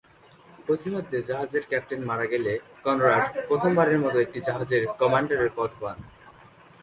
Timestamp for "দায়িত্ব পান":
5.57-5.97